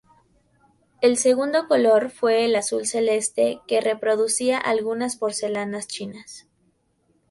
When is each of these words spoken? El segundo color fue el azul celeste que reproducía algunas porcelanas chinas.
El 1.01 1.15
segundo 1.15 1.67
color 1.67 2.09
fue 2.09 2.45
el 2.45 2.55
azul 2.55 2.87
celeste 2.87 3.59
que 3.67 3.81
reproducía 3.81 4.57
algunas 4.57 5.15
porcelanas 5.15 5.85
chinas. 5.87 6.47